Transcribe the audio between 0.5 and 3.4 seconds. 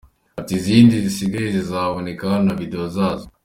“Izindi zisigaye zizasohokana na Video zazo”.